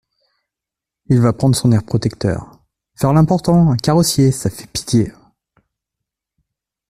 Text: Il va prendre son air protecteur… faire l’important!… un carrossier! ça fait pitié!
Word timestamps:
Il 1.09 1.21
va 1.21 1.31
prendre 1.31 1.55
son 1.55 1.71
air 1.71 1.83
protecteur… 1.85 2.57
faire 2.95 3.13
l’important!… 3.13 3.69
un 3.69 3.77
carrossier! 3.77 4.31
ça 4.31 4.49
fait 4.49 4.65
pitié! 4.65 5.11